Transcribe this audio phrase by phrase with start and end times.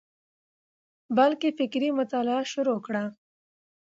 [1.17, 3.03] بلکي فکري مطالعه شروع کړه،